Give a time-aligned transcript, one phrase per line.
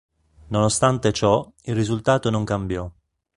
[0.49, 2.91] Nonostante ciò, il risultato non cambiò.